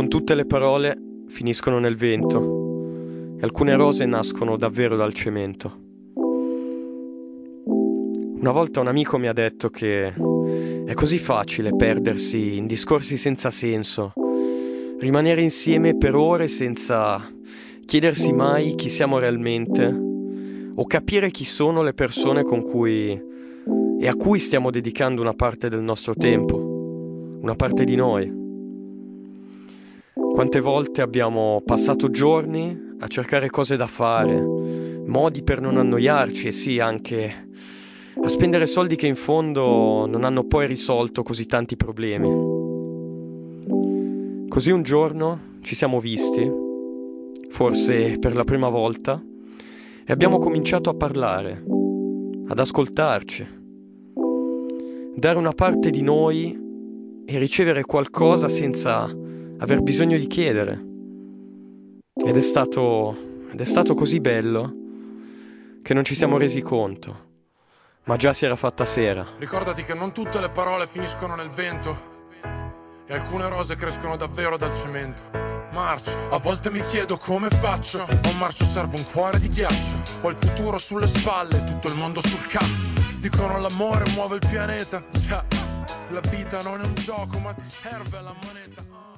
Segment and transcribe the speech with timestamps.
[0.00, 0.96] Non tutte le parole
[1.26, 5.78] finiscono nel vento e alcune rose nascono davvero dal cemento.
[7.66, 10.06] Una volta un amico mi ha detto che
[10.86, 14.14] è così facile perdersi in discorsi senza senso,
[15.00, 17.20] rimanere insieme per ore senza
[17.84, 19.84] chiedersi mai chi siamo realmente
[20.74, 23.22] o capire chi sono le persone con cui
[24.00, 26.56] e a cui stiamo dedicando una parte del nostro tempo,
[27.42, 28.39] una parte di noi.
[30.40, 36.50] Quante volte abbiamo passato giorni a cercare cose da fare, modi per non annoiarci e
[36.50, 37.48] sì anche
[38.18, 42.28] a spendere soldi che in fondo non hanno poi risolto così tanti problemi.
[44.48, 46.50] Così un giorno ci siamo visti,
[47.50, 49.22] forse per la prima volta,
[50.06, 51.62] e abbiamo cominciato a parlare,
[52.48, 53.46] ad ascoltarci,
[55.16, 56.58] dare una parte di noi
[57.26, 59.19] e ricevere qualcosa senza
[59.60, 60.88] aver bisogno di chiedere.
[62.12, 63.16] Ed è stato,
[63.50, 64.74] ed è stato così bello
[65.82, 67.28] che non ci siamo resi conto.
[68.04, 69.26] Ma già si era fatta sera.
[69.38, 72.08] Ricordati che non tutte le parole finiscono nel vento.
[73.06, 75.22] E alcune rose crescono davvero dal cemento.
[75.72, 78.02] Marcio, a volte mi chiedo come faccio.
[78.02, 80.02] A un marcio serve un cuore di ghiaccio.
[80.22, 82.90] Ho il futuro sulle spalle, tutto il mondo sul cazzo.
[83.18, 85.04] Dicono l'amore muove il pianeta.
[86.10, 89.09] La vita non è un gioco, ma ti serve la moneta.